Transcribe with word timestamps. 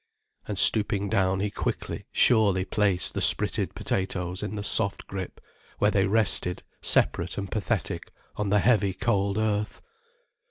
And 0.47 0.57
stooping 0.57 1.09
down 1.09 1.41
he 1.41 1.51
quickly, 1.51 2.07
surely 2.11 2.65
placed 2.65 3.13
the 3.13 3.21
spritted 3.21 3.75
potatoes 3.75 4.41
in 4.41 4.55
the 4.55 4.63
soft 4.63 5.05
grip, 5.05 5.39
where 5.77 5.91
they 5.91 6.07
rested 6.07 6.63
separate 6.81 7.37
and 7.37 7.51
pathetic 7.51 8.11
on 8.35 8.49
the 8.49 8.57
heavy 8.61 8.93
cold 8.93 9.37
earth. 9.37 9.79